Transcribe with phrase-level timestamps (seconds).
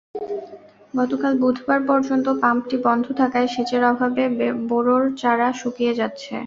[0.93, 4.23] গতকাল বুধবার পর্যন্ত পাম্পটি বন্ধ থাকায় সেচের অভাবে
[4.69, 6.33] বোরোর চারা শুকিয়ে যাচ্ছে।